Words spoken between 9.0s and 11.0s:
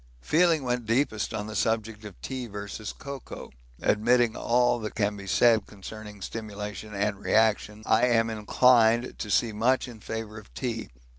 to see much in favour of tea.